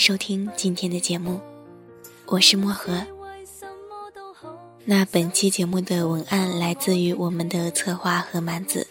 [0.00, 1.38] 收听今天的节目，
[2.24, 3.04] 我是漠河。
[4.86, 8.86] 那本期节目的文案来自于我们的策划和满子。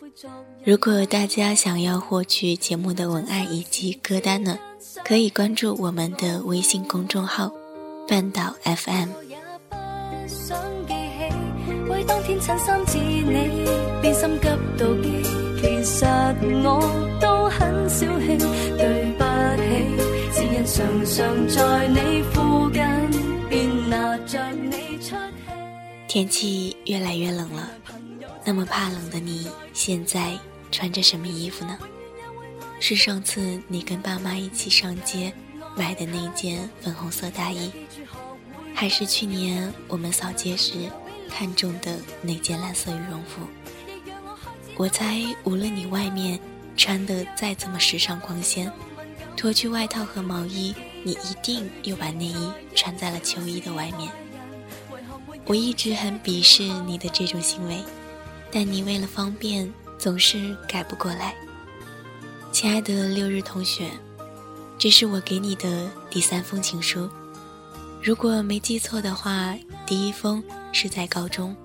[0.64, 4.60] 如果大家想要获取节目的文案以及歌单呢，
[5.04, 7.52] 可以关注我们的微信公众号
[8.08, 9.10] “半岛 FM”。
[20.72, 22.84] 常常在你附近，
[23.50, 25.16] 便留在你出
[26.08, 27.72] 天气越来越冷了，
[28.46, 30.38] 那么怕冷的你现在
[30.72, 31.76] 穿着什么衣服呢？
[32.80, 35.34] 是上次你跟爸妈一起上街
[35.76, 37.72] 买的那件粉红色大衣，
[38.76, 40.74] 还是去年我们扫街时
[41.30, 43.42] 看中的那件蓝色羽绒服？
[44.78, 46.40] 我猜，无论你外面
[46.78, 48.72] 穿的再怎么时尚光鲜。
[49.40, 54.12] 脱去外套和毛衣，你一定又把内衣穿在了秋衣的外面。
[55.46, 57.82] 我一直很鄙视你的这种行为，
[58.52, 61.34] 但你为了方便总是改不过来。
[62.52, 63.90] 亲爱的六日同学，
[64.78, 67.10] 这是我给你的第三封情书。
[68.04, 71.56] 如果没记错的话，第一封是在高中，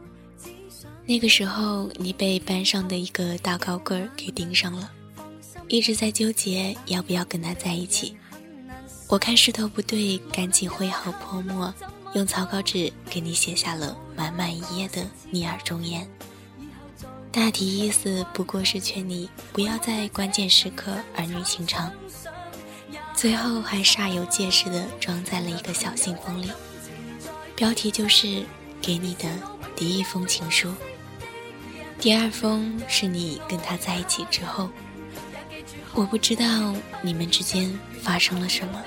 [1.06, 4.92] 那个时候你被班上的一个大高个儿给盯上了。
[5.68, 8.16] 一直在纠结要不要跟他在一起。
[9.08, 11.72] 我看势头不对，赶紧挥毫泼墨，
[12.14, 16.08] 用草稿纸给你写下了满满一页的逆耳忠言。
[17.30, 21.90] 大体意思不过是劝你不要在关键时刻儿女情长。
[23.14, 26.50] 最后还煞有介事的装在了一个小信封里，
[27.56, 28.44] 标题就是
[28.80, 29.28] 给你的
[29.74, 30.72] 第一封情书。
[31.98, 34.68] 第二封是你跟他在一起之后。
[35.94, 38.82] 我不知道你们之间发生了什么，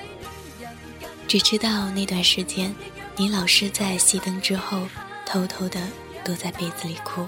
[1.27, 2.73] 只知道那段时间，
[3.15, 4.87] 你老是在熄灯之后
[5.25, 5.81] 偷偷的
[6.23, 7.27] 躲在被子里哭。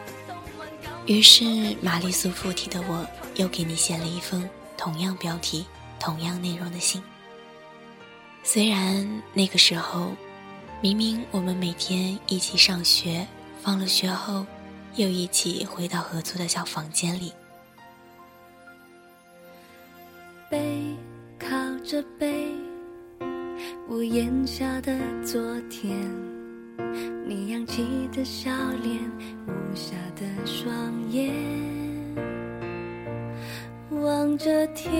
[1.05, 1.43] 于是
[1.81, 5.65] 玛丽苏附体的我又给你写了一封同样标题、
[5.99, 7.01] 同样内容的信。
[8.43, 10.11] 虽然那个时候，
[10.81, 13.25] 明明我们每天一起上学，
[13.63, 14.45] 放了学后，
[14.95, 17.33] 又一起回到合租的小房间里。
[20.49, 20.95] 背
[21.37, 21.47] 靠
[21.83, 22.51] 着背，
[23.87, 25.39] 屋檐下的昨
[25.69, 25.95] 天，
[27.27, 28.49] 你扬起的笑
[28.81, 28.99] 脸，
[29.45, 31.31] 无暇的双眼，
[33.91, 34.91] 望着天，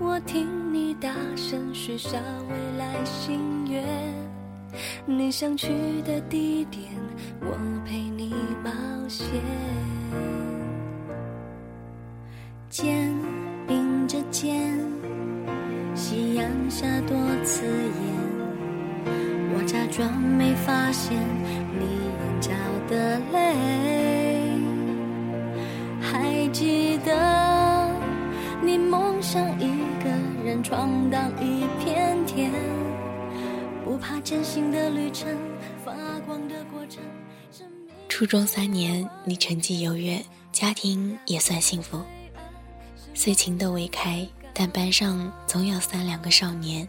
[0.00, 2.18] 我听你大声许下
[2.48, 3.38] 未来心
[3.70, 3.84] 愿，
[5.06, 5.68] 你想去
[6.02, 6.82] 的地点，
[7.42, 7.56] 我
[7.86, 8.34] 陪你
[8.64, 8.70] 冒
[9.08, 9.40] 险，
[12.68, 13.39] 见。
[14.30, 14.78] 间，
[15.94, 18.20] 夕阳下多刺眼。
[19.52, 21.16] 我假装没发现
[21.78, 21.84] 你
[22.16, 22.50] 眼角
[22.88, 24.48] 的泪。
[26.00, 27.90] 还记得
[28.62, 29.68] 你梦想一
[30.02, 30.10] 个
[30.44, 32.50] 人闯荡一片天，
[33.84, 35.28] 不怕艰辛的旅程，
[35.84, 35.92] 发
[36.26, 37.02] 光的过程。
[38.08, 40.20] 初中三年，你成绩优越，
[40.52, 42.00] 家庭也算幸福。
[43.22, 46.88] 虽情窦未开，但班上总有三两个少年，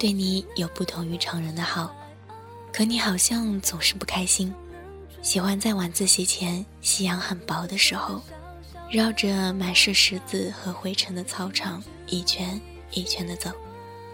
[0.00, 1.94] 对你有不同于常人的好。
[2.72, 4.52] 可你好像总是不开心，
[5.22, 8.20] 喜欢在晚自习前夕阳很薄的时候，
[8.90, 13.52] 绕着满是石子和灰尘的操场一圈一圈的走，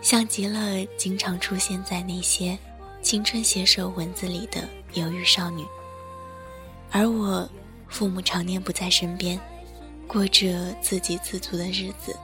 [0.02, 2.58] 像极了经常出现在那些
[3.00, 5.64] 青春写手文字里的忧郁少女。
[6.90, 7.48] 而我，
[7.88, 9.40] 父母常年不在身边。
[10.06, 12.16] 过着自给自足的日子，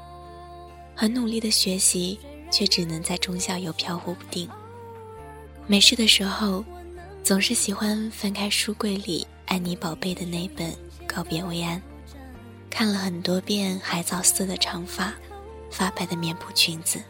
[0.95, 2.19] 很努力的学习，
[2.51, 4.49] 却只能在中校游飘忽不定。
[5.67, 6.65] 没事的时候，
[7.23, 10.71] 总是喜欢翻开书柜里安妮宝贝的那本
[11.07, 11.79] 《告别薇安》，
[12.71, 15.13] 看了很多遍海藻色的长发，
[15.71, 17.03] 发白的棉布裙子，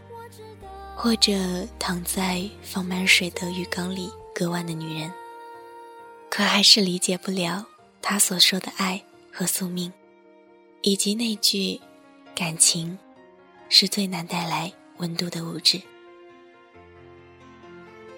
[0.97, 1.33] 或者
[1.79, 5.13] 躺在放满水的浴缸里割腕的女人，
[6.31, 7.67] 可还是理解不了
[8.01, 9.03] 他所说的爱
[9.33, 9.93] 和宿命，
[10.83, 11.81] 以及那句
[12.35, 12.99] “感情
[13.69, 15.81] 是最难带来温度的物质”。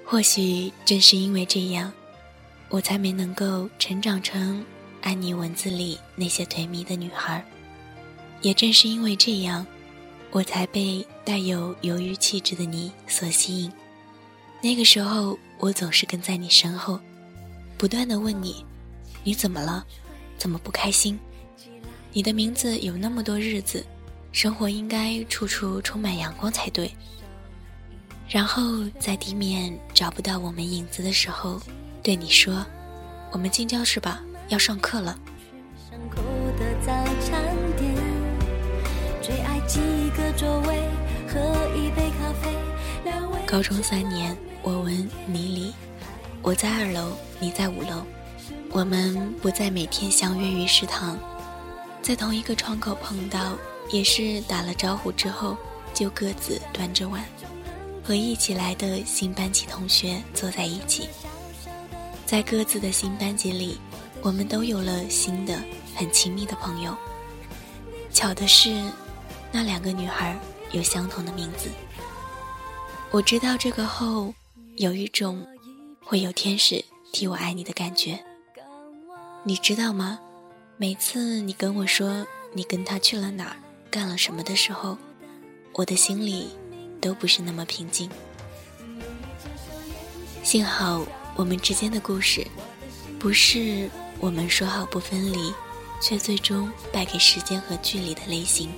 [0.05, 1.93] 或许正是因为这样，
[2.71, 4.65] 我才没能够成长成
[5.03, 7.45] 安妮文字里那些颓靡的女孩。
[8.41, 9.67] 也正是因为这样，
[10.31, 13.73] 我才被带有忧郁气质的你所吸引。
[14.63, 16.99] 那个时候，我总是跟在你身后，
[17.77, 18.65] 不断的问你
[19.25, 19.85] ：“你怎么了？
[20.39, 21.19] 怎么不开心？
[22.17, 23.85] 你的名字有那么多日子，
[24.31, 26.89] 生活应该处处充满阳光才对。”
[28.31, 31.61] 然后在地面找不到我们影子的时候，
[32.05, 32.65] 对你说
[33.33, 35.19] ：“我们进教室吧，要上课了。”
[43.45, 45.75] 高中三年，我文你理，
[46.43, 48.05] 我在二楼，你在五楼，
[48.71, 51.19] 我们不再每天相约于食堂，
[52.05, 53.57] 在同一个窗口碰到，
[53.91, 55.57] 也是打了招呼之后
[55.95, 57.25] 就各自端着碗。
[58.05, 61.09] 和一起来的新班级同学坐在一起，
[62.27, 63.81] 在各自的新班级里，
[64.21, 65.59] 我们都有了新的
[65.97, 66.95] 很亲密的朋友。
[68.13, 68.85] 巧的是，
[69.51, 70.39] 那两个女孩
[70.73, 71.71] 有相同的名字。
[73.11, 74.35] 我知道这个后，
[74.77, 75.43] 有一种
[76.05, 76.85] 会有天使
[77.15, 78.23] 替我爱你的感觉。
[79.43, 80.21] 你知道吗？
[80.77, 83.57] 每次你跟我说你跟他去了哪儿，
[83.91, 84.99] 干了什么的时候，
[85.73, 86.49] 我的心里。
[87.05, 88.09] 都不是那么平静。
[90.43, 91.05] 幸好
[91.37, 92.47] 我们之间的故事，
[93.19, 95.53] 不是我们说好不分离，
[96.01, 98.71] 却最终败给时间和距离的类型。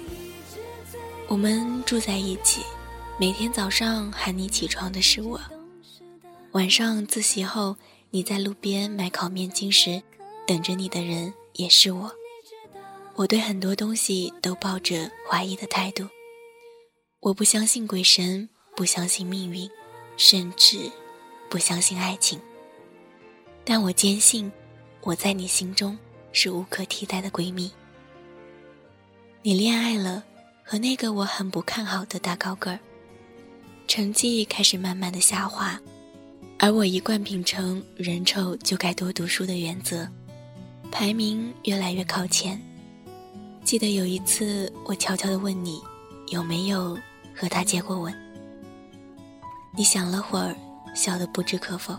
[1.28, 2.62] 我们住在一起，
[3.16, 5.40] 每天早上喊你起床的是我，
[6.50, 7.76] 晚上自习后
[8.10, 10.02] 你在路边买烤面筋时，
[10.48, 12.10] 等着你的人也是我。
[13.14, 16.06] 我对很多东西都抱着怀疑的态度。
[17.20, 19.68] 我不相信鬼神，不相信命运，
[20.16, 20.78] 甚至
[21.50, 22.40] 不相信爱情。
[23.64, 24.52] 但我坚信，
[25.00, 25.98] 我在你心中
[26.30, 27.72] 是无可替代的闺蜜。
[29.42, 30.22] 你恋爱了，
[30.62, 32.78] 和那个我很不看好的大高个儿，
[33.88, 35.80] 成绩开始慢慢的下滑，
[36.58, 40.06] 而我一贯秉承“人丑就该多读书”的原则，
[40.90, 42.60] 排名越来越靠前。
[43.64, 45.80] 记得有一次，我悄悄的问你，
[46.28, 46.98] 有没有？
[47.38, 48.14] 和他接过吻，
[49.76, 50.56] 你想了会儿，
[50.94, 51.94] 笑得不置可否。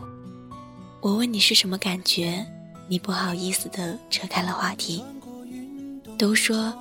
[0.99, 2.43] 我问你是什么感觉，
[2.87, 5.03] 你不好意思地扯开了话题。
[6.17, 6.73] 都说，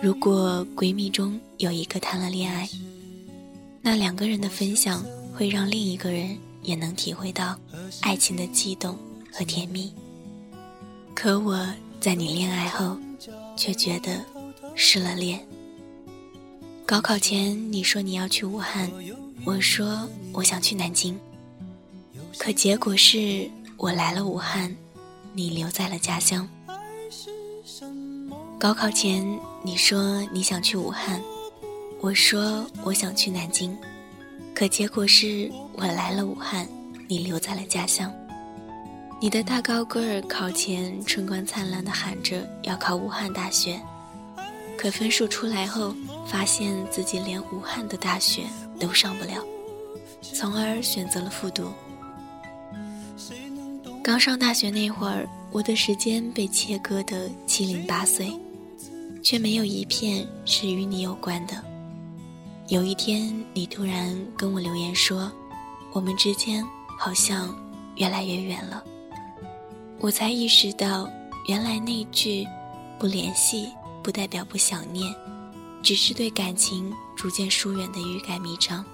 [0.00, 2.68] 如果闺蜜中有一个谈了恋爱，
[3.82, 7.58] 那两个人的分享会让另一个人也能体会到
[8.02, 8.96] 爱情的悸动
[9.32, 9.92] 和甜蜜。
[11.14, 11.66] 可我
[12.00, 12.96] 在你恋爱后，
[13.56, 14.20] 却觉得
[14.74, 15.40] 失了恋。
[16.84, 18.90] 高考前，你说你要去武汉，
[19.44, 21.18] 我说我想去南京。
[22.36, 24.74] 可结果是我来了武汉，
[25.32, 26.46] 你留在了家乡。
[28.58, 29.24] 高考前，
[29.62, 31.22] 你说你想去武汉，
[32.00, 33.74] 我说我想去南京。
[34.54, 36.68] 可结果是我来了武汉，
[37.08, 38.12] 你留在了家乡。
[39.20, 43.80] 你的大高个儿考前春光灿烂的喊着要考武汉大学。
[44.76, 45.94] 可分数出来后，
[46.26, 48.42] 发现自己连武汉的大学
[48.78, 49.42] 都上不了，
[50.20, 51.72] 从而选择了复读。
[54.02, 58.38] 刚上大学那会儿，我的时间被切割得七零八碎，
[59.22, 61.54] 却没有一片是与你有关的。
[62.68, 65.32] 有一天，你突然跟我留言说，
[65.92, 66.62] 我们之间
[66.98, 67.56] 好像
[67.96, 68.84] 越来越远了，
[70.04, 71.10] 我才意识到，
[71.46, 72.46] 原来那句
[72.98, 73.70] 不联系。
[74.02, 75.14] 不代表不想念，
[75.82, 78.84] 只是对感情逐渐疏远的欲盖弥彰。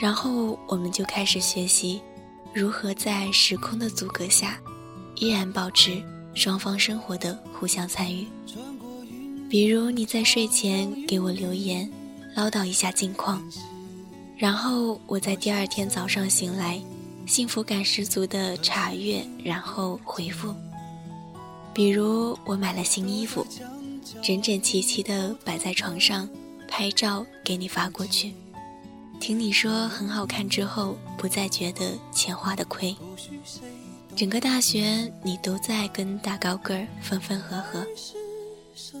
[0.00, 2.00] 然后我们就开始学习，
[2.54, 4.58] 如何在时空的阻隔下，
[5.16, 6.02] 依然保持
[6.32, 8.26] 双方生活的互相参与。
[9.50, 11.86] 比如你在睡前给我留言，
[12.34, 13.46] 唠叨一下近况，
[14.38, 16.80] 然后我在第二天早上醒来，
[17.26, 20.54] 幸福感十足的查阅，然后回复。
[21.74, 23.44] 比如我买了新衣服，
[24.22, 26.28] 整整齐齐的摆在床上，
[26.68, 28.32] 拍照给你发过去。
[29.18, 32.94] 听你说很好看之后，不再觉得钱花的亏。
[34.14, 37.84] 整个大学你都在跟大高个儿分分合合，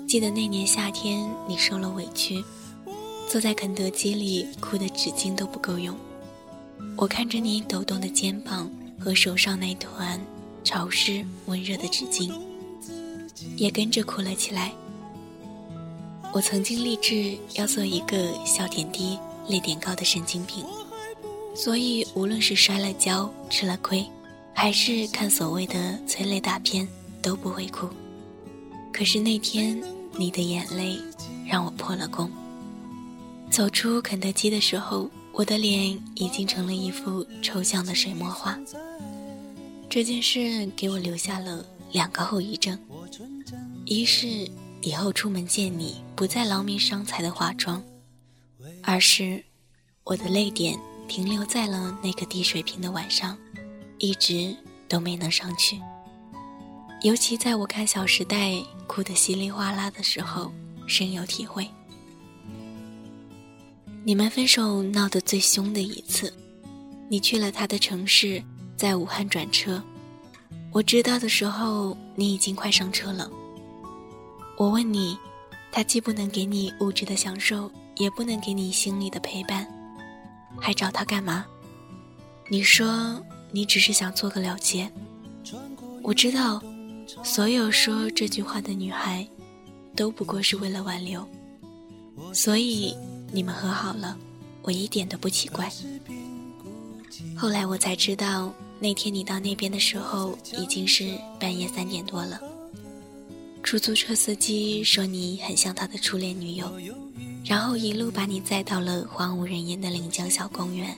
[0.06, 2.44] 记得那年夏天，你受了委屈，
[3.30, 5.96] 坐在肯德基里哭的纸巾都不够用。
[6.98, 10.18] 我看着你抖动的肩膀和手上那团
[10.64, 12.32] 潮湿温热的纸巾，
[13.56, 14.72] 也跟着哭了起来。
[16.32, 20.64] 我曾经立志要做一个笑点低、泪点高的神经病，
[21.54, 24.04] 所以无论是摔了跤、吃了亏，
[24.54, 26.88] 还是看所谓的催泪大片，
[27.20, 27.86] 都不会哭。
[28.90, 29.78] 可是那天，
[30.16, 30.98] 你的眼泪
[31.46, 32.30] 让我破了功。
[33.50, 38.58] 走出肯德基的时候，我的脸已经成了一幅抽象的水墨画。
[39.86, 41.62] 这件事给我留下了
[41.92, 42.78] 两个后遗症：
[43.84, 44.50] 一是
[44.80, 47.82] 以后出门见你不再劳民伤财的化妆；
[48.82, 49.44] 二是
[50.04, 50.74] 我的泪点
[51.06, 53.36] 停留在了那个低水平的晚上，
[53.98, 54.56] 一直
[54.88, 55.78] 都没能上去。
[57.02, 58.52] 尤其在我看《小时代》
[58.86, 60.50] 哭得稀里哗啦的时候，
[60.86, 61.68] 深有体会。
[64.06, 66.32] 你们分手闹得最凶的一次，
[67.08, 68.40] 你去了他的城市，
[68.76, 69.82] 在武汉转车。
[70.70, 73.28] 我知道的时候，你已经快上车了。
[74.56, 75.18] 我问你，
[75.72, 79.66] 他既不能给你物质的享受，也不能给你心里的陪伴，
[80.56, 81.44] 还找他干嘛？
[82.48, 83.20] 你说
[83.50, 84.88] 你只是想做个了结。
[86.04, 86.62] 我知道。
[87.24, 89.26] 所有说这句话的女孩，
[89.96, 91.26] 都不过是为了挽留，
[92.32, 92.96] 所以
[93.36, 94.16] 你们和好了，
[94.62, 95.70] 我一点都不奇怪。
[97.36, 98.50] 后来我才知道，
[98.80, 102.40] 那天你到那边的时候已经是半夜三点多了。
[103.62, 106.72] 出租车司机说你很像他的初恋女友，
[107.44, 110.96] 然后一路把你载到了荒无人烟的临江小公园。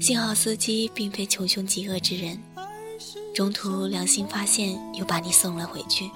[0.00, 2.36] 幸好司机并非穷凶极恶之人。
[3.32, 6.10] 中途良心发现，又把你送了回去。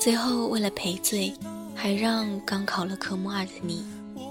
[0.00, 1.34] 最后为了赔罪，
[1.74, 3.84] 还让刚考了科目二的你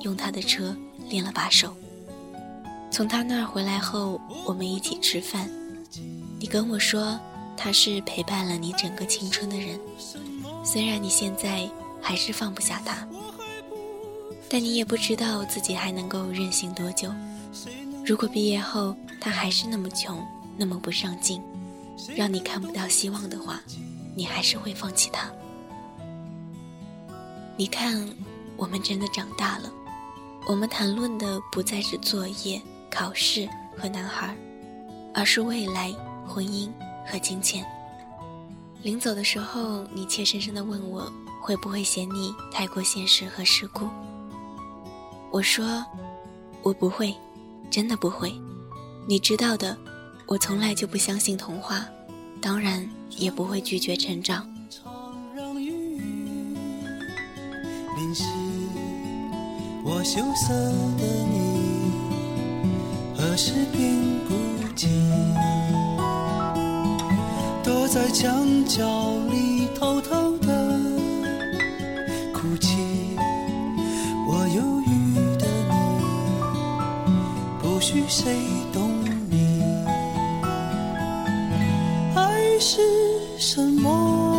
[0.04, 0.76] 用他的车
[1.10, 1.76] 练了把手。
[2.92, 5.50] 从他那儿回来后，我们一起吃饭。
[6.40, 7.20] 你跟我说，
[7.58, 9.80] 他是陪伴了你整个青春的人。
[10.64, 11.68] 虽然你现在
[12.02, 13.08] 还是放不下他，
[14.50, 17.12] 但你也不知道自己还能够任性多久。
[18.06, 20.24] 如果毕业后他还是那么穷，
[20.58, 21.42] 那么不上进。
[22.16, 23.62] 让你看不到希望的话，
[24.16, 25.32] 你还是会放弃他。
[27.56, 28.08] 你看，
[28.58, 29.72] 我们真的长大了，
[30.46, 33.48] 我们谈论的不再是作业、考试
[33.78, 34.36] 和男孩，
[35.14, 35.94] 而是未来、
[36.28, 36.70] 婚姻
[37.06, 37.66] 和金钱。
[38.82, 43.88] 临走的时候，你怯生生地问我，会不会嫌你太过现实和世故？
[45.32, 45.84] 我说，
[46.62, 47.16] 我不会，
[47.70, 48.34] 真的不会。
[49.08, 49.78] 你知道的。
[50.26, 51.86] 我从来就不相信童话，
[52.42, 54.48] 当然也不会拒绝成长。
[59.86, 60.54] 我羞涩
[60.98, 61.92] 的你，
[63.18, 63.94] 何时变
[64.28, 64.34] 孤
[64.76, 64.88] 寂？
[67.62, 68.82] 躲在墙角
[69.30, 70.80] 里偷偷的
[72.34, 72.78] 哭泣。
[74.26, 75.76] 我忧郁的你，
[77.62, 78.40] 不许谁
[78.72, 78.90] 懂
[79.30, 79.62] 你。
[82.16, 82.58] 爱。
[82.66, 82.80] 是
[83.38, 84.33] 什么？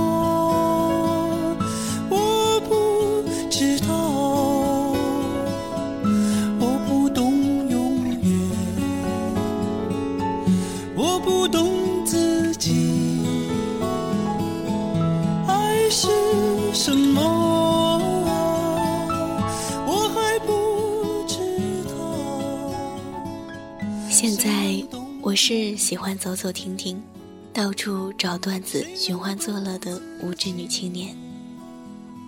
[24.44, 24.84] 在
[25.22, 27.02] 我是喜欢走走停停。
[27.50, 31.16] 到处找段子寻欢作乐的无知女青年，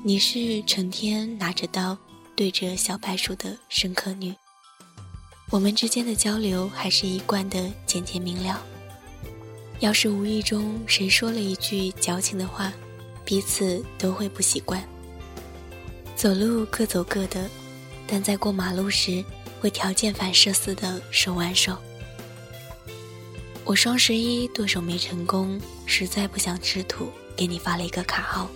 [0.02, 1.98] 你是成天拿着刀
[2.34, 4.34] 对着小白鼠的深刻女。
[5.50, 8.64] 我们之间的交流还是一贯的简洁明了。
[9.80, 12.72] 要是无意中谁说了一句矫情的话，
[13.26, 14.82] 彼此都会不习惯。
[16.14, 17.46] 走路各走各的，
[18.06, 19.22] 但在过马路时
[19.60, 21.76] 会条件反射似的手挽手。
[23.66, 28.48] 我双十一剁手没成功，实在不想吃土，给你发了一个卡号，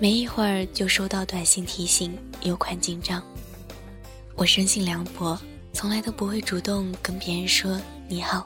[0.00, 3.22] 没一会儿就收到短信提醒有款进账。
[4.34, 5.40] 我生性凉薄，
[5.72, 8.44] 从来都不会主动跟别人说你好，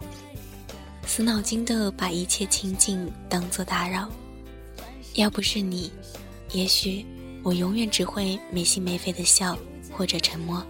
[1.07, 4.07] 死脑筋的把一切亲近当做打扰。
[5.15, 5.91] 要不是你，
[6.53, 7.07] 也许
[7.43, 9.59] 我永远只会没心没肺的笑
[9.91, 10.63] 或者沉默。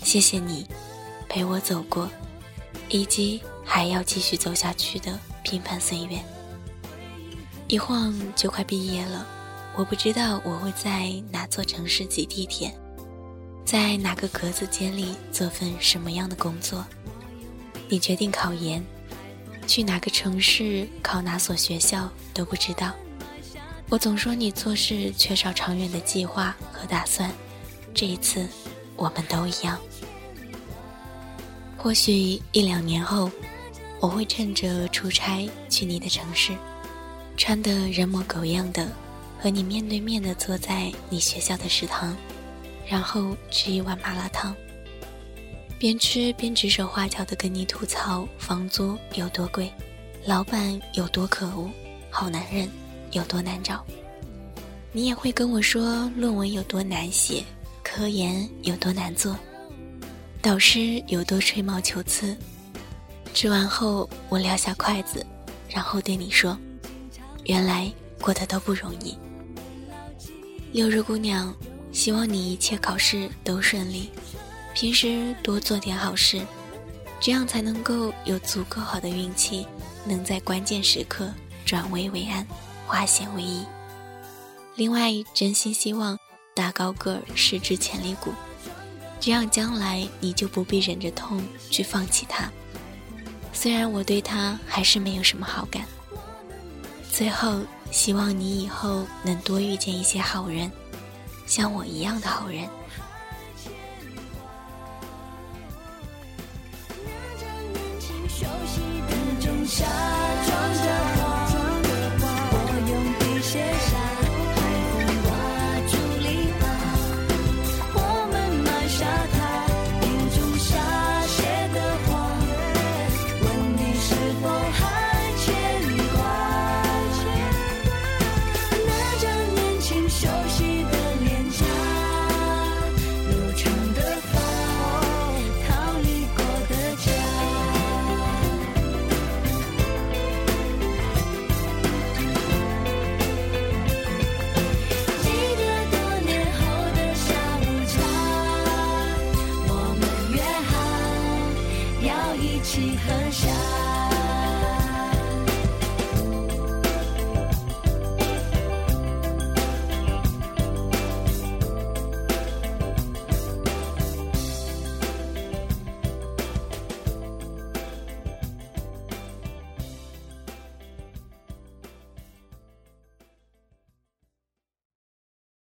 [0.00, 0.64] 谢谢你，
[1.28, 2.08] 陪我走过，
[2.88, 3.40] 以及。
[3.64, 6.18] 还要继续走下去的平凡岁月，
[7.68, 9.26] 一晃就快毕业了。
[9.74, 12.70] 我不知道我会在哪座城市挤地铁，
[13.64, 16.84] 在哪个格子间里做份什么样的工作。
[17.88, 18.84] 你决定考研，
[19.66, 22.92] 去哪个城市考哪所学校都不知道。
[23.88, 27.30] 我总说你做事缺少长远的计划和打算，
[27.94, 28.46] 这一次
[28.96, 29.78] 我们都一样。
[31.76, 33.30] 或许一两年后，
[34.02, 36.52] 我会趁着出差去你的城市，
[37.36, 38.90] 穿得人模狗样的。
[39.38, 42.16] 和你面对面的坐在你学校的食堂，
[42.86, 44.54] 然后吃一碗麻辣烫，
[45.80, 49.68] 边吃边指手画脚的跟你吐槽房租有多贵，
[50.24, 51.68] 老板有多可恶，
[52.08, 52.68] 好男人
[53.10, 53.84] 有多难找。
[54.92, 57.42] 你也会跟我说论文有多难写，
[57.82, 59.36] 科研有多难做，
[60.40, 62.36] 导师有多吹毛求疵。
[63.34, 65.24] 吃完后，我撂下筷子，
[65.68, 66.56] 然后对你说
[67.44, 69.16] ：“原来过得都不容易。”
[70.72, 71.54] 六日姑娘，
[71.92, 74.10] 希望你一切考试都顺利，
[74.74, 76.40] 平时多做点好事，
[77.20, 79.66] 这样才能够有足够好的运气，
[80.04, 81.32] 能在关键时刻
[81.64, 82.46] 转危为安，
[82.86, 83.64] 化险为夷。
[84.76, 86.18] 另外，真心希望
[86.54, 88.32] 大高个儿是只潜力股，
[89.18, 92.50] 这样将来你就不必忍着痛去放弃他。
[93.52, 95.84] 虽然我对他还是没有什么好感。
[97.10, 97.60] 最后。
[97.92, 100.72] 希望你以后能多遇见一些好人，
[101.46, 102.66] 像我一样的好人。